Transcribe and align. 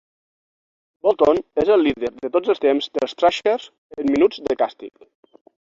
Bolton 1.07 1.41
és 1.65 1.69
el 1.77 1.85
líder 1.89 2.11
de 2.23 2.33
tots 2.39 2.55
els 2.55 2.65
temps 2.67 2.91
dels 3.01 3.17
Thrashers 3.21 3.71
en 4.01 4.15
minuts 4.17 4.45
de 4.51 4.63
càstig. 4.65 5.11